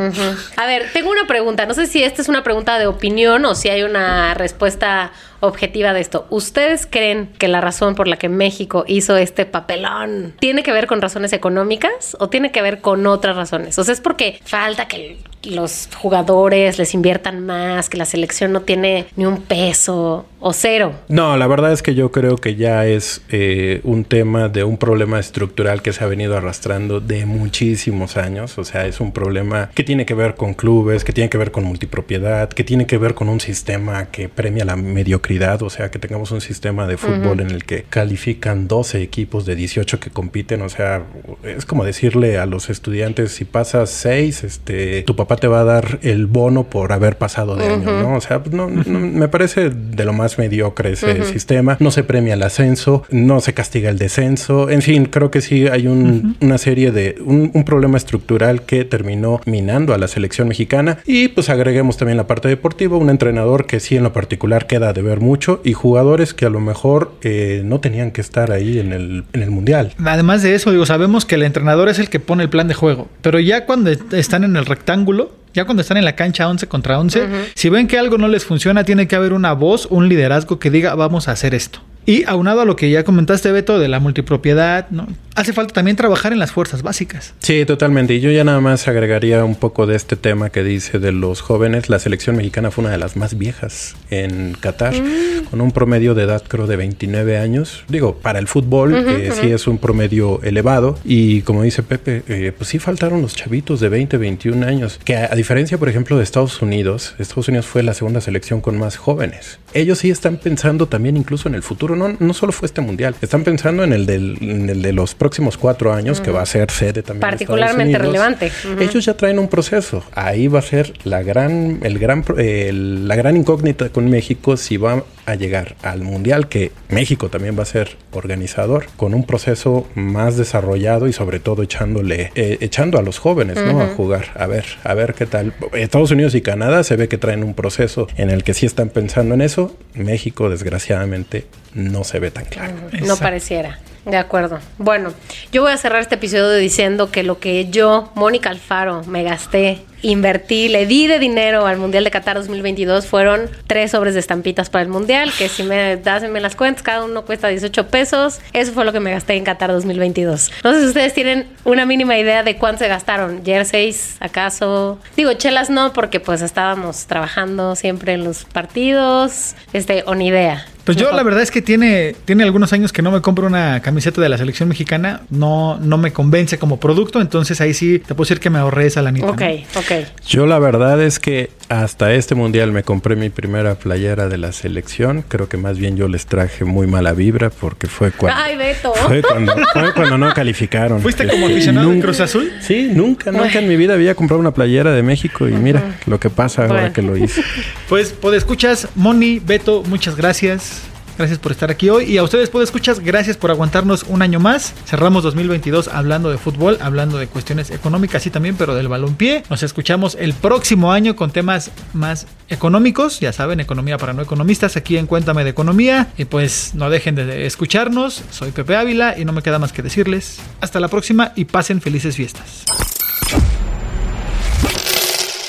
A 0.56 0.66
ver, 0.66 0.86
tengo 0.92 1.10
una 1.10 1.26
pregunta, 1.26 1.66
no 1.66 1.74
sé 1.74 1.86
si 1.86 2.02
esta 2.02 2.22
es 2.22 2.28
una 2.28 2.42
pregunta 2.42 2.78
de 2.78 2.86
opinión 2.86 3.44
o 3.44 3.54
si 3.54 3.68
hay 3.68 3.82
una 3.82 4.34
respuesta 4.34 5.12
objetiva 5.40 5.92
de 5.92 6.00
esto. 6.00 6.26
¿Ustedes 6.30 6.86
creen 6.90 7.30
que 7.38 7.48
la 7.48 7.60
razón 7.60 7.94
por 7.94 8.08
la 8.08 8.16
que 8.16 8.28
México 8.28 8.84
hizo 8.86 9.16
este 9.16 9.44
papelón 9.44 10.34
tiene 10.40 10.62
que 10.62 10.72
ver 10.72 10.86
con 10.86 11.02
razones 11.02 11.32
económicas 11.32 12.16
o 12.18 12.28
tiene 12.28 12.50
que 12.50 12.62
ver 12.62 12.80
con 12.80 13.06
otras 13.06 13.36
razones? 13.36 13.78
O 13.78 13.84
sea, 13.84 13.92
es 13.92 14.00
porque 14.00 14.40
falta 14.44 14.88
que 14.88 15.18
los 15.44 15.88
jugadores 15.96 16.78
les 16.78 16.94
inviertan 16.94 17.44
más, 17.44 17.88
que 17.88 17.98
la 17.98 18.04
selección 18.04 18.52
no 18.52 18.62
tiene 18.62 19.06
ni 19.16 19.26
un 19.26 19.42
peso 19.42 20.26
o 20.46 20.52
cero. 20.52 20.92
No, 21.08 21.38
la 21.38 21.46
verdad 21.46 21.72
es 21.72 21.82
que 21.82 21.94
yo 21.94 22.12
creo 22.12 22.36
que 22.36 22.54
ya 22.54 22.84
es 22.84 23.22
eh, 23.30 23.80
un 23.82 24.04
tema 24.04 24.50
de 24.50 24.62
un 24.62 24.76
problema 24.76 25.18
estructural 25.18 25.80
que 25.80 25.94
se 25.94 26.04
ha 26.04 26.06
venido 26.06 26.36
arrastrando 26.36 27.00
de 27.00 27.24
muchísimos 27.24 28.18
años. 28.18 28.58
O 28.58 28.64
sea, 28.64 28.84
es 28.84 29.00
un 29.00 29.12
problema 29.12 29.70
que 29.74 29.84
tiene 29.84 30.04
que 30.04 30.12
ver 30.12 30.34
con 30.34 30.52
clubes, 30.52 31.02
que 31.02 31.14
tiene 31.14 31.30
que 31.30 31.38
ver 31.38 31.50
con 31.50 31.64
multipropiedad, 31.64 32.50
que 32.50 32.62
tiene 32.62 32.86
que 32.86 32.98
ver 32.98 33.14
con 33.14 33.30
un 33.30 33.40
sistema 33.40 34.10
que 34.10 34.28
premia 34.28 34.66
la 34.66 34.76
mediocridad. 34.76 35.62
O 35.62 35.70
sea, 35.70 35.90
que 35.90 35.98
tengamos 35.98 36.30
un 36.30 36.42
sistema 36.42 36.86
de 36.86 36.98
fútbol 36.98 37.40
en 37.40 37.50
el 37.50 37.64
que 37.64 37.84
califican 37.84 38.68
12 38.68 39.00
equipos 39.00 39.46
de 39.46 39.56
18 39.56 39.98
que 39.98 40.10
compiten. 40.10 40.60
O 40.60 40.68
sea, 40.68 41.04
es 41.42 41.64
como 41.64 41.86
decirle 41.86 42.36
a 42.36 42.44
los 42.44 42.68
estudiantes, 42.68 43.32
si 43.32 43.46
pasas 43.46 43.88
6, 43.88 44.44
este, 44.44 45.04
tu 45.04 45.16
papá 45.16 45.36
te 45.36 45.48
va 45.48 45.60
a 45.60 45.64
dar 45.64 46.00
el 46.02 46.26
bono 46.26 46.64
por 46.64 46.92
haber 46.92 47.16
pasado 47.16 47.56
de 47.56 47.66
año, 47.66 48.02
¿no? 48.02 48.16
O 48.16 48.20
sea, 48.20 48.42
no, 48.50 48.68
me 48.68 49.28
parece 49.28 49.70
de 49.70 50.04
lo 50.04 50.12
más 50.12 50.33
mediocre 50.38 50.92
ese 50.92 51.24
sistema. 51.24 51.76
No 51.80 51.90
se 51.90 52.04
premia 52.04 52.34
el 52.34 52.42
ascenso, 52.42 53.04
no 53.10 53.40
se 53.40 53.54
castiga 53.54 53.90
el 53.90 53.98
descenso. 53.98 54.70
En 54.70 54.82
fin, 54.82 55.06
creo 55.06 55.30
que 55.30 55.40
sí 55.40 55.66
hay 55.68 55.86
una 55.86 56.58
serie 56.58 56.90
de 56.90 57.16
un, 57.24 57.52
problema 57.64 57.96
estructural 57.96 58.62
que 58.62 58.84
terminó 58.84 59.40
minando 59.46 59.94
a 59.94 59.98
la 59.98 60.06
selección 60.06 60.48
mexicana. 60.48 60.98
Y 61.06 61.28
pues 61.28 61.48
agreguemos 61.48 61.96
también 61.96 62.16
la 62.16 62.26
parte 62.26 62.48
deportiva, 62.48 62.96
un 62.96 63.08
entrenador 63.08 63.66
que 63.66 63.80
sí 63.80 63.96
en 63.96 64.02
lo 64.02 64.12
particular 64.12 64.66
queda 64.66 64.92
de 64.92 65.02
ver 65.02 65.20
mucho 65.20 65.60
y 65.64 65.72
jugadores 65.72 66.34
que 66.34 66.44
a 66.44 66.50
lo 66.50 66.60
mejor 66.60 67.12
eh, 67.22 67.62
no 67.64 67.80
tenían 67.80 68.10
que 68.10 68.20
estar 68.20 68.52
ahí 68.52 68.78
en 68.78 68.92
el, 68.92 69.24
en 69.32 69.42
el 69.42 69.50
mundial. 69.50 69.92
Además 70.04 70.42
de 70.42 70.54
eso, 70.54 70.70
digo, 70.70 70.84
sabemos 70.84 71.24
que 71.24 71.36
el 71.36 71.42
entrenador 71.42 71.88
es 71.88 71.98
el 71.98 72.10
que 72.10 72.20
pone 72.20 72.42
el 72.42 72.50
plan 72.50 72.68
de 72.68 72.74
juego, 72.74 73.08
pero 73.22 73.38
ya 73.38 73.66
cuando 73.66 73.90
están 73.90 74.44
en 74.44 74.56
el 74.56 74.66
rectángulo, 74.66 75.32
ya 75.54 75.64
cuando 75.64 75.80
están 75.80 75.96
en 75.96 76.04
la 76.04 76.16
cancha 76.16 76.48
11 76.48 76.66
contra 76.66 76.98
11, 76.98 77.52
si 77.54 77.68
ven 77.70 77.86
que 77.86 77.98
algo 77.98 78.18
no 78.18 78.28
les 78.28 78.44
funciona, 78.44 78.84
tiene 78.84 79.08
que 79.08 79.16
haber 79.16 79.32
una 79.32 79.52
voz, 79.52 79.86
un 79.88 80.08
liderazgo 80.08 80.58
que 80.58 80.70
diga, 80.70 80.94
vamos 80.94 81.28
a 81.28 81.32
hacer 81.32 81.54
esto. 81.54 81.80
Y 82.06 82.24
aunado 82.24 82.60
a 82.60 82.64
lo 82.64 82.76
que 82.76 82.90
ya 82.90 83.04
comentaste, 83.04 83.50
Beto, 83.52 83.78
de 83.78 83.88
la 83.88 84.00
multipropiedad, 84.00 84.88
¿no? 84.90 85.06
Hace 85.34 85.52
falta 85.52 85.74
también 85.74 85.96
trabajar 85.96 86.32
en 86.32 86.38
las 86.38 86.52
fuerzas 86.52 86.82
básicas. 86.82 87.34
Sí, 87.40 87.64
totalmente. 87.64 88.14
Y 88.14 88.20
yo 88.20 88.30
ya 88.30 88.44
nada 88.44 88.60
más 88.60 88.86
agregaría 88.86 89.44
un 89.44 89.56
poco 89.56 89.86
de 89.86 89.96
este 89.96 90.14
tema 90.14 90.50
que 90.50 90.62
dice 90.62 91.00
de 91.00 91.10
los 91.10 91.40
jóvenes. 91.40 91.88
La 91.88 91.98
selección 91.98 92.36
mexicana 92.36 92.70
fue 92.70 92.84
una 92.84 92.92
de 92.92 92.98
las 92.98 93.16
más 93.16 93.36
viejas 93.36 93.96
en 94.10 94.54
Qatar, 94.60 94.94
mm. 94.94 95.46
con 95.50 95.60
un 95.60 95.72
promedio 95.72 96.14
de 96.14 96.22
edad 96.22 96.44
creo 96.46 96.68
de 96.68 96.76
29 96.76 97.38
años. 97.38 97.84
Digo, 97.88 98.16
para 98.16 98.38
el 98.38 98.46
fútbol 98.46 98.94
eh, 98.94 99.32
sí 99.40 99.50
es 99.50 99.66
un 99.66 99.78
promedio 99.78 100.40
elevado. 100.44 100.98
Y 101.04 101.42
como 101.42 101.64
dice 101.64 101.82
Pepe, 101.82 102.22
eh, 102.28 102.52
pues 102.56 102.70
sí 102.70 102.78
faltaron 102.78 103.20
los 103.20 103.34
chavitos 103.34 103.80
de 103.80 103.88
20, 103.88 104.16
21 104.18 104.64
años. 104.64 105.00
Que 105.04 105.16
a, 105.16 105.34
diferencia, 105.34 105.78
por 105.78 105.88
ejemplo, 105.88 106.16
de 106.16 106.22
Estados 106.22 106.62
Unidos, 106.62 107.16
Estados 107.18 107.48
Unidos 107.48 107.66
fue 107.66 107.82
la 107.82 107.94
segunda 107.94 108.20
selección 108.20 108.60
con 108.60 108.78
más 108.78 108.96
jóvenes. 108.98 109.58
Ellos 109.72 109.98
sí 109.98 110.10
están 110.10 110.36
pensando 110.36 110.86
también 110.86 111.16
incluso 111.16 111.48
en 111.48 111.56
el 111.56 111.64
futuro 111.64 111.93
no, 111.94 112.16
no 112.18 112.34
solo 112.34 112.52
fue 112.52 112.66
este 112.66 112.80
mundial, 112.80 113.14
están 113.20 113.44
pensando 113.44 113.84
en 113.84 113.92
el, 113.92 114.06
del, 114.06 114.38
el 114.40 114.82
de 114.82 114.92
los 114.92 115.14
próximos 115.14 115.56
cuatro 115.56 115.92
años, 115.92 116.20
que 116.20 116.30
va 116.30 116.42
a 116.42 116.46
ser 116.46 116.70
sede 116.70 117.02
también. 117.02 117.20
Particularmente 117.20 117.98
relevante. 117.98 118.50
Ellos 118.78 119.04
ya 119.04 119.14
traen 119.14 119.38
un 119.38 119.48
proceso. 119.48 120.02
Ahí 120.14 120.48
va 120.48 120.58
a 120.58 120.62
ser 120.62 120.92
la 121.04 121.22
gran, 121.22 121.80
el 121.82 121.98
gran, 121.98 122.24
la 122.36 123.16
gran 123.16 123.36
incógnita 123.36 123.88
con 123.90 124.08
México 124.10 124.56
si 124.56 124.76
va 124.76 125.04
a 125.26 125.34
llegar 125.34 125.76
al 125.82 126.02
mundial, 126.02 126.48
que 126.48 126.72
México 126.88 127.28
también 127.28 127.58
va 127.58 127.62
a 127.62 127.66
ser 127.66 127.96
organizador, 128.12 128.86
con 128.96 129.14
un 129.14 129.24
proceso 129.24 129.86
más 129.94 130.36
desarrollado 130.36 131.08
y 131.08 131.12
sobre 131.12 131.40
todo 131.40 131.62
echándole, 131.62 132.30
eh, 132.34 132.58
echando 132.60 132.98
a 132.98 133.02
los 133.02 133.18
jóvenes, 133.18 133.56
¿no? 133.56 133.80
A 133.80 133.88
jugar, 133.88 134.32
a 134.34 134.46
ver, 134.46 134.64
a 134.82 134.94
ver 134.94 135.14
qué 135.14 135.26
tal. 135.26 135.54
Estados 135.72 136.10
Unidos 136.10 136.34
y 136.34 136.42
Canadá 136.42 136.84
se 136.84 136.96
ve 136.96 137.08
que 137.08 137.18
traen 137.18 137.44
un 137.44 137.54
proceso 137.54 138.06
en 138.16 138.30
el 138.30 138.44
que 138.44 138.54
sí 138.54 138.66
están 138.66 138.88
pensando 138.88 139.34
en 139.34 139.40
eso. 139.40 139.76
México, 139.94 140.50
desgraciadamente, 140.50 141.46
no 141.74 142.04
se 142.04 142.18
ve 142.18 142.30
tan 142.30 142.44
claro. 142.44 142.74
No 143.02 143.16
pareciera. 143.16 143.78
De 144.04 144.16
acuerdo. 144.16 144.58
Bueno, 144.78 145.12
yo 145.50 145.62
voy 145.62 145.72
a 145.72 145.76
cerrar 145.76 146.02
este 146.02 146.16
episodio 146.16 146.56
diciendo 146.56 147.10
que 147.10 147.22
lo 147.22 147.38
que 147.38 147.70
yo, 147.70 148.10
Mónica 148.14 148.50
Alfaro, 148.50 149.02
me 149.04 149.22
gasté 149.22 149.82
invertí, 150.04 150.68
le 150.68 150.86
di 150.86 151.06
de 151.06 151.18
dinero 151.18 151.66
al 151.66 151.78
Mundial 151.78 152.04
de 152.04 152.10
Qatar 152.10 152.36
2022 152.36 153.06
fueron 153.06 153.48
tres 153.66 153.92
sobres 153.92 154.14
de 154.14 154.20
estampitas 154.20 154.68
para 154.68 154.82
el 154.82 154.88
Mundial, 154.88 155.32
que 155.36 155.48
si 155.48 155.62
me 155.62 155.96
das 155.96 156.22
las 156.22 156.56
cuentas, 156.56 156.82
cada 156.82 157.04
uno 157.04 157.24
cuesta 157.24 157.48
18 157.48 157.88
pesos. 157.88 158.40
Eso 158.52 158.72
fue 158.72 158.84
lo 158.84 158.92
que 158.92 159.00
me 159.00 159.10
gasté 159.10 159.34
en 159.34 159.44
Qatar 159.44 159.72
2022. 159.72 160.50
No 160.62 160.72
sé 160.72 160.80
si 160.80 160.86
ustedes 160.86 161.14
tienen 161.14 161.48
una 161.64 161.86
mínima 161.86 162.18
idea 162.18 162.42
de 162.42 162.56
cuánto 162.56 162.80
se 162.80 162.88
gastaron. 162.88 163.44
¿Jerseys, 163.44 164.16
acaso? 164.20 164.98
Digo, 165.16 165.32
chelas 165.34 165.70
no, 165.70 165.92
porque 165.92 166.20
pues 166.20 166.42
estábamos 166.42 167.06
trabajando 167.06 167.74
siempre 167.76 168.12
en 168.12 168.24
los 168.24 168.44
partidos, 168.44 169.54
este, 169.72 170.04
o 170.06 170.14
ni 170.14 170.28
idea. 170.28 170.66
Pues 170.84 170.96
yo 170.96 171.12
la 171.12 171.22
verdad 171.22 171.42
es 171.42 171.50
que 171.50 171.62
tiene, 171.62 172.14
tiene 172.24 172.44
algunos 172.44 172.72
años 172.72 172.92
que 172.92 173.00
no 173.00 173.10
me 173.10 173.20
compro 173.20 173.46
una 173.46 173.80
camiseta 173.80 174.20
de 174.20 174.28
la 174.28 174.36
selección 174.36 174.68
mexicana. 174.68 175.22
No, 175.30 175.78
no 175.80 175.96
me 175.96 176.12
convence 176.12 176.58
como 176.58 176.78
producto. 176.78 177.20
Entonces 177.20 177.60
ahí 177.60 177.72
sí 177.72 177.98
te 177.98 178.14
puedo 178.14 178.26
decir 178.26 178.40
que 178.40 178.50
me 178.50 178.58
ahorré 178.58 178.86
esa 178.86 179.00
lanita. 179.00 179.26
Ok, 179.26 179.42
ok. 179.76 179.92
Yo 180.26 180.46
la 180.46 180.58
verdad 180.58 181.00
es 181.02 181.18
que 181.18 181.50
hasta 181.68 182.12
este 182.12 182.34
mundial 182.34 182.72
me 182.72 182.82
compré 182.82 183.16
mi 183.16 183.30
primera 183.30 183.76
playera 183.76 184.28
de 184.28 184.36
la 184.36 184.52
selección. 184.52 185.24
Creo 185.26 185.48
que 185.48 185.56
más 185.56 185.78
bien 185.78 185.96
yo 185.96 186.08
les 186.08 186.26
traje 186.26 186.64
muy 186.64 186.86
mala 186.86 187.12
vibra 187.12 187.50
porque 187.50 187.86
fue 187.86 188.10
cuando. 188.12 188.40
¡Ay, 188.42 188.56
Beto! 188.56 188.92
Fue 188.94 189.22
cuando, 189.22 190.18
no 190.18 190.34
calificaron. 190.34 191.00
¿Fuiste 191.00 191.26
como 191.26 191.46
este, 191.46 191.54
aficionado 191.54 191.90
de 191.90 192.00
Cruz 192.00 192.20
Azul? 192.20 192.52
Sí, 192.60 192.90
nunca, 192.92 193.32
nunca 193.32 193.58
en 193.58 193.68
mi 193.68 193.76
vida 193.76 193.94
había 193.94 194.14
comprado 194.14 194.40
una 194.40 194.52
playera 194.52 194.92
de 194.92 195.02
México 195.02 195.48
y 195.48 195.52
mira 195.52 195.96
lo 196.06 196.20
que 196.20 196.30
pasa 196.30 196.66
ahora 196.66 196.92
que 196.92 197.02
lo 197.02 197.16
hice. 197.16 197.42
Pues, 197.88 198.12
pues 198.12 198.36
escuchas, 198.36 198.88
Moni, 198.94 199.38
Beto, 199.38 199.82
muchas 199.86 200.16
gracias. 200.16 200.73
Gracias 201.16 201.38
por 201.38 201.52
estar 201.52 201.70
aquí 201.70 201.90
hoy. 201.90 202.04
Y 202.04 202.18
a 202.18 202.22
ustedes, 202.22 202.50
pues 202.50 202.64
escuchas, 202.64 203.00
gracias 203.00 203.36
por 203.36 203.50
aguantarnos 203.50 204.04
un 204.08 204.22
año 204.22 204.40
más. 204.40 204.74
Cerramos 204.86 205.22
2022 205.22 205.88
hablando 205.88 206.30
de 206.30 206.38
fútbol, 206.38 206.78
hablando 206.80 207.18
de 207.18 207.26
cuestiones 207.26 207.70
económicas 207.70 208.26
y 208.26 208.30
también, 208.30 208.56
pero 208.56 208.74
del 208.74 208.88
balompié. 208.88 209.44
Nos 209.48 209.62
escuchamos 209.62 210.16
el 210.18 210.34
próximo 210.34 210.92
año 210.92 211.14
con 211.16 211.30
temas 211.30 211.70
más 211.92 212.26
económicos. 212.48 213.20
Ya 213.20 213.32
saben, 213.32 213.60
economía 213.60 213.98
para 213.98 214.12
no 214.12 214.22
economistas 214.22 214.76
aquí 214.76 214.96
en 214.96 215.06
Cuéntame 215.06 215.44
de 215.44 215.50
Economía. 215.50 216.08
Y 216.16 216.24
pues 216.24 216.74
no 216.74 216.90
dejen 216.90 217.14
de 217.14 217.46
escucharnos. 217.46 218.22
Soy 218.30 218.50
Pepe 218.50 218.76
Ávila 218.76 219.18
y 219.18 219.24
no 219.24 219.32
me 219.32 219.42
queda 219.42 219.58
más 219.58 219.72
que 219.72 219.82
decirles. 219.82 220.40
Hasta 220.60 220.80
la 220.80 220.88
próxima 220.88 221.32
y 221.36 221.44
pasen 221.44 221.80
felices 221.80 222.16
fiestas. 222.16 222.64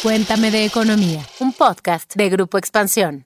Cuéntame 0.03 0.51
de 0.51 0.65
Economía, 0.65 1.25
un 1.39 1.51
podcast 1.51 2.13
de 2.15 2.29
Grupo 2.29 2.60
Expansión. 2.60 3.25